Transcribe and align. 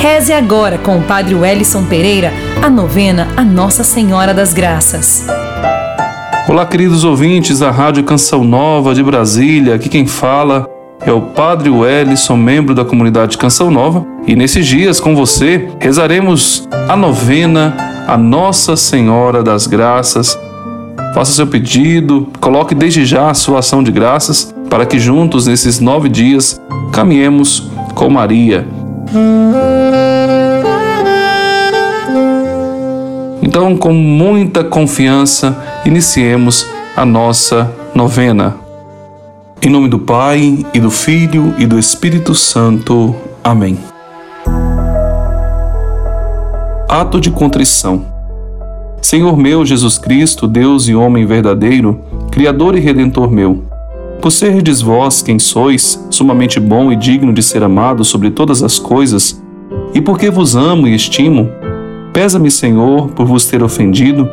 Reze 0.00 0.32
agora 0.32 0.78
com 0.78 0.98
o 0.98 1.02
Padre 1.02 1.34
Wellison 1.34 1.84
Pereira 1.84 2.32
a 2.62 2.70
novena 2.70 3.26
a 3.36 3.42
Nossa 3.42 3.82
Senhora 3.82 4.32
das 4.32 4.52
Graças. 4.52 5.26
Olá, 6.48 6.64
queridos 6.64 7.02
ouvintes 7.02 7.58
da 7.58 7.72
Rádio 7.72 8.04
Canção 8.04 8.44
Nova 8.44 8.94
de 8.94 9.02
Brasília. 9.02 9.74
Aqui 9.74 9.88
quem 9.88 10.06
fala 10.06 10.68
é 11.04 11.10
o 11.10 11.20
Padre 11.20 11.68
Wellison, 11.68 12.36
membro 12.36 12.76
da 12.76 12.84
comunidade 12.84 13.36
Canção 13.36 13.72
Nova. 13.72 14.06
E 14.24 14.36
nesses 14.36 14.68
dias, 14.68 15.00
com 15.00 15.16
você, 15.16 15.68
rezaremos 15.80 16.68
a 16.88 16.96
novena 16.96 17.76
a 18.06 18.16
Nossa 18.16 18.76
Senhora 18.76 19.42
das 19.42 19.66
Graças. 19.66 20.38
Faça 21.12 21.32
seu 21.32 21.46
pedido, 21.48 22.28
coloque 22.40 22.72
desde 22.72 23.04
já 23.04 23.30
a 23.30 23.34
sua 23.34 23.58
ação 23.58 23.82
de 23.82 23.90
graças 23.90 24.54
para 24.70 24.86
que 24.86 24.96
juntos, 25.00 25.48
nesses 25.48 25.80
nove 25.80 26.08
dias, 26.08 26.60
caminhemos 26.92 27.68
com 27.96 28.08
Maria 28.08 28.77
então, 33.42 33.76
com 33.76 33.92
muita 33.92 34.62
confiança, 34.62 35.56
iniciemos 35.84 36.66
a 36.96 37.04
nossa 37.04 37.70
novena. 37.94 38.56
Em 39.62 39.70
nome 39.70 39.88
do 39.88 39.98
Pai, 39.98 40.64
e 40.72 40.80
do 40.80 40.90
Filho, 40.90 41.54
e 41.58 41.66
do 41.66 41.78
Espírito 41.78 42.34
Santo. 42.34 43.14
Amém. 43.42 43.78
Ato 46.88 47.20
de 47.20 47.30
contrição. 47.30 48.04
Senhor 49.00 49.36
meu 49.36 49.64
Jesus 49.64 49.98
Cristo, 49.98 50.46
Deus 50.46 50.88
e 50.88 50.94
homem 50.94 51.24
verdadeiro, 51.24 52.00
Criador 52.30 52.76
e 52.76 52.80
Redentor 52.80 53.30
meu, 53.30 53.64
por 54.20 54.32
serdes 54.32 54.80
vós 54.80 55.22
quem 55.22 55.38
sois, 55.38 56.06
sumamente 56.10 56.58
bom 56.58 56.90
e 56.90 56.96
digno 56.96 57.32
de 57.32 57.42
ser 57.42 57.62
amado 57.62 58.04
sobre 58.04 58.30
todas 58.30 58.62
as 58.62 58.78
coisas, 58.78 59.42
e 59.94 60.00
porque 60.00 60.30
vos 60.30 60.56
amo 60.56 60.88
e 60.88 60.94
estimo, 60.94 61.48
pesa-me, 62.12 62.50
Senhor, 62.50 63.08
por 63.08 63.26
vos 63.26 63.46
ter 63.46 63.62
ofendido, 63.62 64.28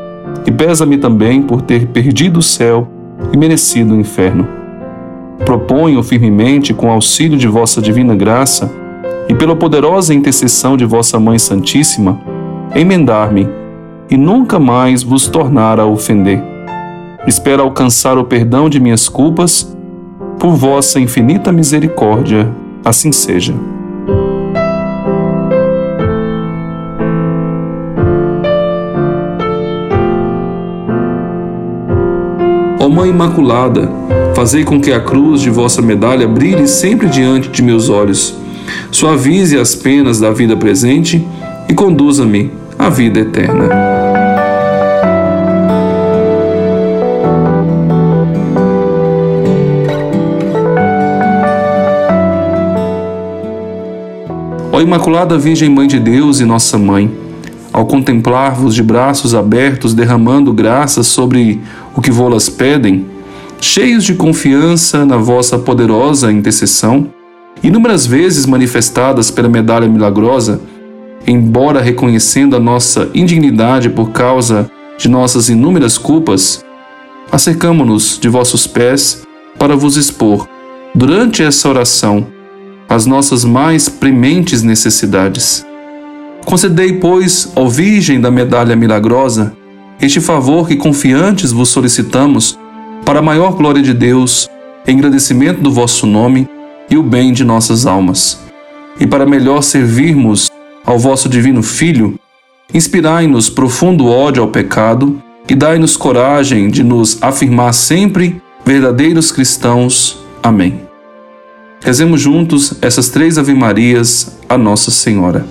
e 0.45 0.51
pesa-me 0.51 0.97
também 0.97 1.41
por 1.41 1.61
ter 1.61 1.87
perdido 1.87 2.39
o 2.39 2.43
céu 2.43 2.87
e 3.31 3.37
merecido 3.37 3.93
o 3.93 3.99
inferno. 3.99 4.47
Proponho 5.45 6.01
firmemente, 6.01 6.73
com 6.73 6.89
auxílio 6.89 7.37
de 7.37 7.47
vossa 7.47 7.81
divina 7.81 8.15
graça, 8.15 8.71
e 9.29 9.33
pela 9.33 9.55
poderosa 9.55 10.13
intercessão 10.13 10.77
de 10.77 10.85
vossa 10.85 11.19
Mãe 11.19 11.37
Santíssima, 11.37 12.19
emendar-me 12.75 13.47
e 14.09 14.17
nunca 14.17 14.59
mais 14.59 15.03
vos 15.03 15.27
tornar 15.27 15.79
a 15.79 15.85
ofender. 15.85 16.41
Espero 17.27 17.63
alcançar 17.63 18.17
o 18.17 18.23
perdão 18.23 18.69
de 18.69 18.79
minhas 18.79 19.09
culpas 19.09 19.74
por 20.39 20.55
vossa 20.55 20.99
infinita 20.99 21.51
misericórdia, 21.51 22.51
assim 22.83 23.11
seja. 23.11 23.53
Ó 32.79 32.89
Mãe 32.89 33.09
Imaculada, 33.09 33.89
fazei 34.35 34.63
com 34.63 34.79
que 34.79 34.91
a 34.91 34.99
cruz 34.99 35.41
de 35.41 35.49
vossa 35.49 35.81
medalha 35.81 36.27
brilhe 36.27 36.67
sempre 36.67 37.07
diante 37.07 37.49
de 37.49 37.63
meus 37.63 37.89
olhos, 37.89 38.37
suavize 38.91 39.57
as 39.57 39.73
penas 39.73 40.19
da 40.19 40.31
vida 40.31 40.55
presente 40.55 41.25
e 41.67 41.73
conduza-me 41.73 42.51
à 42.77 42.89
vida 42.89 43.19
eterna. 43.19 43.94
Ó 54.75 54.81
Imaculada 54.81 55.37
Virgem 55.37 55.69
Mãe 55.69 55.87
de 55.87 55.97
Deus 55.97 56.41
e 56.41 56.45
Nossa 56.45 56.77
Mãe, 56.77 57.09
ao 57.71 57.85
contemplar-vos 57.85 58.75
de 58.75 58.83
braços 58.83 59.33
abertos 59.33 59.93
derramando 59.93 60.51
graças 60.51 61.07
sobre 61.07 61.61
o 61.95 62.01
que 62.01 62.11
vô-las 62.11 62.49
pedem, 62.49 63.05
cheios 63.61 64.03
de 64.03 64.15
confiança 64.15 65.05
na 65.05 65.15
vossa 65.15 65.57
poderosa 65.57 66.29
intercessão, 66.29 67.07
inúmeras 67.63 68.05
vezes 68.05 68.45
manifestadas 68.45 69.31
pela 69.31 69.47
medalha 69.47 69.87
milagrosa, 69.87 70.59
embora 71.25 71.79
reconhecendo 71.81 72.53
a 72.53 72.59
nossa 72.59 73.09
indignidade 73.15 73.89
por 73.89 74.09
causa 74.09 74.69
de 74.97 75.07
nossas 75.07 75.47
inúmeras 75.47 75.97
culpas, 75.97 76.65
acercamo-nos 77.31 78.19
de 78.19 78.27
vossos 78.27 78.67
pés 78.67 79.25
para 79.57 79.77
vos 79.77 79.95
expor, 79.95 80.49
durante 80.93 81.41
essa 81.41 81.69
oração, 81.69 82.27
as 82.87 83.05
nossas 83.05 83.43
mais 83.43 83.89
prementes 83.89 84.63
necessidades. 84.63 85.65
Concedei, 86.45 86.93
pois, 86.93 87.51
ó 87.55 87.67
Virgem 87.67 88.21
da 88.21 88.29
Medalha 88.29 88.75
Milagrosa, 88.75 89.53
este 90.01 90.21
favor 90.21 90.67
que 90.67 90.75
confiantes 90.75 91.51
vos 91.51 91.69
solicitamos, 91.69 92.59
para 93.03 93.19
a 93.19 93.23
maior 93.23 93.53
glória 93.53 93.81
de 93.81 93.93
Deus, 93.93 94.49
engrandecimento 94.87 95.61
do 95.61 95.71
vosso 95.71 96.05
nome 96.05 96.47
e 96.89 96.97
o 96.97 97.03
bem 97.03 97.33
de 97.33 97.43
nossas 97.43 97.85
almas. 97.85 98.39
E 98.99 99.07
para 99.07 99.25
melhor 99.25 99.61
servirmos 99.61 100.51
ao 100.85 100.99
vosso 100.99 101.27
divino 101.27 101.63
Filho, 101.63 102.19
inspirai-nos 102.73 103.49
profundo 103.49 104.07
ódio 104.07 104.43
ao 104.43 104.49
pecado 104.49 105.21
e 105.47 105.55
dai-nos 105.55 105.97
coragem 105.97 106.69
de 106.69 106.83
nos 106.83 107.21
afirmar 107.21 107.73
sempre 107.73 108.41
verdadeiros 108.65 109.31
cristãos. 109.31 110.17
Amém. 110.41 110.84
Rezemos 111.85 112.19
juntos 112.19 112.73
essas 112.81 113.09
três 113.09 113.37
Ave-Marias 113.37 114.39
a 114.49 114.57
Nossa 114.57 114.89
Senhora. 114.89 115.45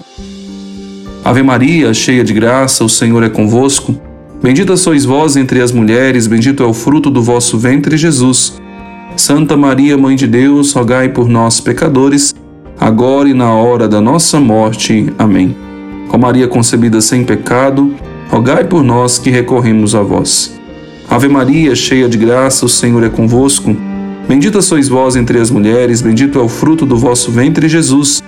Ave 1.24 1.44
Maria, 1.44 1.94
cheia 1.94 2.24
de 2.24 2.34
graça, 2.34 2.82
o 2.82 2.88
Senhor 2.88 3.22
é 3.22 3.28
convosco. 3.28 3.94
Bendita 4.42 4.76
sois 4.76 5.04
vós 5.04 5.36
entre 5.36 5.60
as 5.60 5.70
mulheres, 5.70 6.26
bendito 6.26 6.64
é 6.64 6.66
o 6.66 6.74
fruto 6.74 7.08
do 7.08 7.22
vosso 7.22 7.56
ventre, 7.56 7.96
Jesus. 7.96 8.60
Santa 9.16 9.56
Maria, 9.56 9.96
Mãe 9.96 10.16
de 10.16 10.26
Deus, 10.26 10.72
rogai 10.72 11.08
por 11.08 11.28
nós, 11.28 11.60
pecadores, 11.60 12.34
agora 12.80 13.28
e 13.28 13.32
na 13.32 13.54
hora 13.54 13.86
da 13.86 14.00
nossa 14.00 14.40
morte. 14.40 15.12
Amém. 15.16 15.56
Ó 16.10 16.18
Maria 16.18 16.48
concebida 16.48 17.00
sem 17.00 17.22
pecado, 17.22 17.94
rogai 18.28 18.64
por 18.64 18.82
nós 18.82 19.20
que 19.20 19.30
recorremos 19.30 19.94
a 19.94 20.02
vós. 20.02 20.60
Ave 21.08 21.28
Maria, 21.28 21.76
cheia 21.76 22.08
de 22.08 22.18
graça, 22.18 22.66
o 22.66 22.68
Senhor 22.68 23.04
é 23.04 23.08
convosco. 23.08 23.93
Bendita 24.26 24.62
sois 24.62 24.88
vós 24.88 25.16
entre 25.16 25.38
as 25.38 25.50
mulheres, 25.50 26.00
bendito 26.00 26.38
é 26.38 26.42
o 26.42 26.48
fruto 26.48 26.86
do 26.86 26.96
vosso 26.96 27.30
ventre, 27.30 27.68
Jesus. 27.68 28.22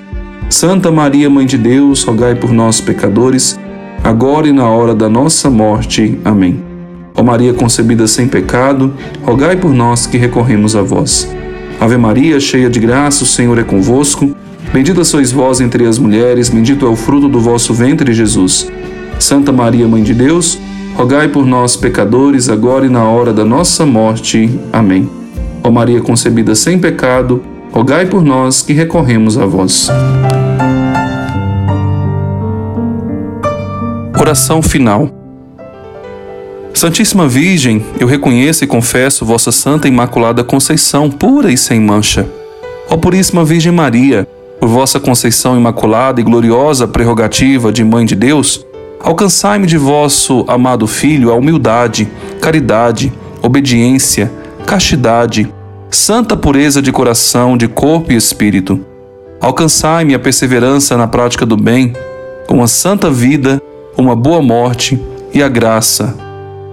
Santa 0.51 0.91
Maria, 0.91 1.31
Mãe 1.31 1.47
de 1.47 1.57
Deus, 1.57 2.05
rogai 2.05 2.35
por 2.35 2.53
nós, 2.53 2.81
pecadores, 2.83 3.59
agora 4.05 4.47
e 4.47 4.53
na 4.53 4.69
hora 4.69 4.95
da 4.95 5.09
nossa 5.09 5.49
morte. 5.49 6.19
Amém. 6.23 6.63
Ó 7.15 7.23
Maria 7.23 7.55
concebida 7.55 8.07
sem 8.07 8.29
pecado, 8.29 8.93
rogai 9.23 9.57
por 9.57 9.73
nós 9.73 10.07
que 10.07 10.19
recorremos 10.19 10.77
a 10.77 10.83
vós. 10.83 11.35
Ave 11.81 11.97
Maria, 11.97 12.39
cheia 12.39 12.69
de 12.69 12.79
graça, 12.79 13.25
o 13.25 13.27
Senhor 13.27 13.59
é 13.59 13.65
convosco. 13.65 14.37
Bendita 14.73 15.03
sois 15.03 15.33
vós 15.33 15.63
entre 15.63 15.87
as 15.87 15.99
mulheres, 15.99 16.51
bendito 16.51 16.85
é 16.85 16.89
o 16.89 16.97
fruto 16.97 17.27
do 17.27 17.41
vosso 17.41 17.73
ventre, 17.73 18.13
Jesus. 18.13 18.71
Santa 19.19 19.51
Maria, 19.51 19.89
Mãe 19.89 20.03
de 20.03 20.13
Deus, 20.13 20.59
rogai 20.95 21.29
por 21.29 21.47
nós, 21.47 21.75
pecadores, 21.75 22.51
agora 22.51 22.85
e 22.85 22.91
na 22.91 23.05
hora 23.05 23.33
da 23.33 23.47
nossa 23.47 23.87
morte. 23.87 24.51
Amém. 24.71 25.26
Ó 25.67 25.71
Maria 25.71 26.01
concebida 26.01 26.55
sem 26.55 26.79
pecado, 26.79 27.43
rogai 27.73 28.07
por 28.07 28.23
nós 28.23 28.63
que 28.63 28.73
recorremos 28.73 29.37
a 29.37 29.45
vós. 29.45 29.89
Oração 34.17 34.63
final. 34.63 35.11
Santíssima 36.73 37.27
Virgem, 37.27 37.85
eu 37.99 38.07
reconheço 38.07 38.63
e 38.63 38.67
confesso 38.69 39.25
vossa 39.25 39.51
Santa 39.51 39.89
Imaculada 39.89 40.45
Conceição, 40.45 41.11
pura 41.11 41.51
e 41.51 41.59
sem 41.59 41.81
mancha. 41.81 42.29
Ó 42.89 42.97
Puríssima 42.97 43.45
Virgem 43.45 43.73
Maria, 43.73 44.25
por 44.61 44.69
vossa 44.69 45.01
Conceição 45.01 45.57
Imaculada 45.57 46.21
e 46.21 46.25
gloriosa 46.25 46.87
prerrogativa 46.87 47.73
de 47.73 47.83
Mãe 47.83 48.07
de 48.07 48.15
Deus, 48.15 48.65
alcançai-me 49.01 49.67
de 49.67 49.77
vosso 49.77 50.45
amado 50.47 50.87
Filho 50.87 51.33
a 51.33 51.35
humildade, 51.35 52.09
caridade, 52.41 53.13
obediência, 53.43 54.31
castidade, 54.65 55.56
santa 55.91 56.37
pureza 56.37 56.83
de 56.83 56.93
coração, 56.93 57.57
de 57.57 57.69
corpo 57.69 58.13
e 58.13 58.17
espírito. 58.17 58.85
Alcançai-me 59.41 60.15
a 60.15 60.19
perseverança 60.19 60.97
na 60.97 61.07
prática 61.07 61.47
do 61.47 61.57
bem, 61.57 61.93
uma 62.49 62.67
santa 62.67 63.11
vida, 63.11 63.61
uma 63.97 64.17
boa 64.17 64.43
morte 64.43 65.01
e 65.33 65.43
a 65.43 65.49
graça, 65.49 66.17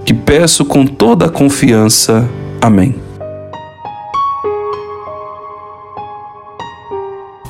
que 0.05 0.13
peço 0.13 0.65
com 0.65 0.85
toda 0.85 1.25
a 1.25 1.29
confiança. 1.29 2.27
Amém. 2.61 2.95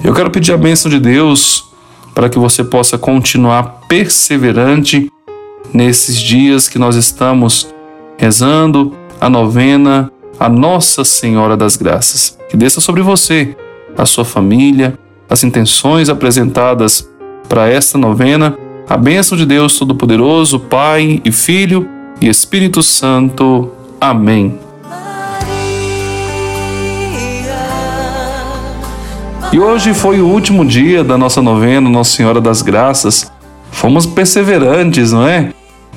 Eu 0.04 0.14
quero 0.14 0.30
pedir 0.30 0.52
a 0.52 0.58
bênção 0.58 0.92
de 0.92 1.00
Deus 1.00 1.72
para 2.14 2.30
que 2.30 2.38
você 2.38 2.64
possa 2.64 2.98
continuar 2.98 3.82
perseverante 3.88 5.10
nesses 5.74 6.18
dias 6.18 6.68
que 6.68 6.78
nós 6.78 6.96
estamos 6.96 7.74
rezando 8.18 8.94
a 9.20 9.30
novena 9.30 10.12
a 10.40 10.50
Nossa 10.50 11.04
Senhora 11.04 11.56
das 11.56 11.76
Graças. 11.76 12.38
Que 12.50 12.58
desça 12.58 12.82
sobre 12.82 13.02
você, 13.02 13.56
a 13.98 14.06
sua 14.06 14.26
família, 14.26 14.98
as 15.30 15.44
intenções 15.44 16.10
apresentadas 16.10 17.08
para 17.48 17.68
esta 17.68 17.98
novena. 17.98 18.58
A 18.90 18.98
bênção 18.98 19.38
de 19.38 19.46
Deus 19.46 19.78
Todo-Poderoso, 19.78 20.60
Pai 20.60 21.22
e 21.24 21.32
Filho 21.32 21.88
e 22.22 22.28
Espírito 22.28 22.84
Santo. 22.84 23.72
Amém. 24.00 24.60
E 29.54 29.60
hoje 29.60 29.94
foi 29.94 30.20
o 30.20 30.28
último 30.28 30.66
dia 30.66 31.04
da 31.04 31.18
nossa 31.18 31.42
novena 31.42 31.88
Nossa 31.88 32.18
Senhora 32.18 32.42
das 32.42 32.62
Graças. 32.62 33.32
Fomos 33.72 34.06
perseverantes, 34.06 35.12
não 35.12 35.28
é? 35.28 35.54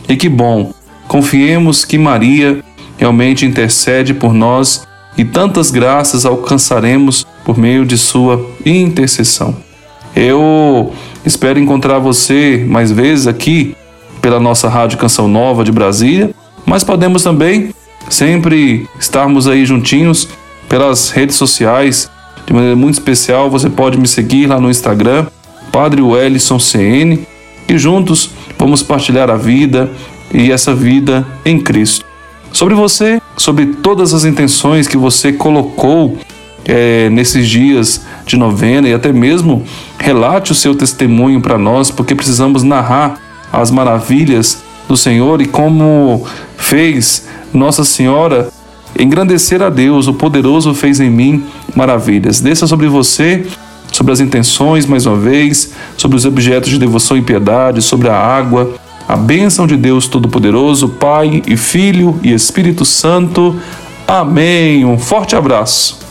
E 0.09 0.15
que 0.15 0.29
bom! 0.29 0.73
Confiemos 1.09 1.85
que 1.85 1.97
Maria 1.97 2.62
realmente 2.97 3.45
intercede 3.45 4.15
por 4.15 4.33
nós 4.33 4.87
e 5.17 5.25
tantas 5.25 5.71
graças 5.71 6.27
alcançaremos 6.27 7.27
por 7.45 7.59
meio 7.59 7.87
de 7.87 7.97
sua 7.97 8.45
intercessão. 8.65 9.57
Eu 10.15 10.93
espero 11.25 11.59
encontrar 11.59 11.99
você 11.99 12.65
mais 12.69 12.91
vezes 12.91 13.27
aqui 13.27 13.75
pela 14.21 14.41
nossa 14.41 14.69
Rádio 14.69 14.99
Canção 14.99 15.29
Nova 15.29 15.63
de 15.63 15.73
Brasília, 15.73 16.35
mas 16.65 16.83
podemos 16.83 17.23
também 17.23 17.71
sempre 18.09 18.89
estarmos 18.99 19.47
aí 19.47 19.65
juntinhos 19.65 20.29
pelas 20.69 21.11
redes 21.11 21.37
sociais. 21.37 22.11
De 22.47 22.53
maneira 22.53 22.77
muito 22.77 22.95
especial, 22.95 23.51
você 23.51 23.69
pode 23.69 23.99
me 23.99 24.07
seguir 24.07 24.47
lá 24.47 24.61
no 24.61 24.71
Instagram, 24.71 25.27
Padre 25.73 26.01
Wellison 26.01 26.59
CN, 26.59 27.27
e 27.69 27.79
juntos 27.79 28.31
vamos 28.59 28.83
partilhar 28.83 29.31
a 29.31 29.37
vida 29.37 29.91
e 30.33 30.51
essa 30.51 30.75
vida 30.75 31.27
em 31.45 31.59
Cristo. 31.61 32.05
Sobre 32.53 32.75
você, 32.75 33.21
sobre 33.37 33.67
todas 33.67 34.15
as 34.15 34.25
intenções 34.25 34.89
que 34.89 34.97
você 34.97 35.33
colocou 35.33 36.19
é, 36.65 37.09
nesses 37.11 37.49
dias 37.49 38.05
de 38.27 38.37
novena 38.37 38.89
e 38.89 38.95
até 38.95 39.13
mesmo 39.13 39.65
relate 39.99 40.53
o 40.53 40.55
seu 40.55 40.75
testemunho 40.75 41.41
para 41.41 41.57
nós, 41.57 41.91
porque 41.91 42.15
precisamos 42.15 42.63
narrar 42.63 43.21
as 43.53 43.71
maravilhas 43.71 44.63
do 44.89 44.97
Senhor 44.97 45.41
e 45.41 45.47
como 45.47 46.27
fez 46.57 47.27
Nossa 47.53 47.85
Senhora 47.85 48.49
engrandecer 48.99 49.63
a 49.63 49.69
Deus, 49.69 50.07
o 50.07 50.15
poderoso 50.15 50.75
fez 50.75 51.01
em 51.01 51.11
mim 51.11 51.45
maravilhas. 51.75 52.41
Desça 52.41 52.67
sobre 52.67 52.89
você, 52.89 53.47
sobre 53.93 54.13
as 54.13 54.21
intenções, 54.21 54.87
mais 54.87 55.07
uma 55.07 55.17
vez, 55.17 55.73
sobre 55.97 56.17
os 56.17 56.25
objetos 56.25 56.71
de 56.71 56.79
devoção 56.79 57.17
e 57.17 57.23
piedade, 57.23 57.83
sobre 57.83 58.09
a 58.09 58.17
água, 58.17 58.75
a 59.08 59.17
bênção 59.17 59.67
de 59.67 59.76
Deus 59.76 60.08
Todo-Poderoso, 60.08 60.88
Pai 60.88 61.43
e 61.47 61.56
Filho 61.56 62.19
e 62.23 62.32
Espírito 62.32 62.85
Santo. 62.85 63.61
Amém. 64.06 64.85
Um 64.85 64.99
forte 64.99 65.37
abraço. 65.37 66.06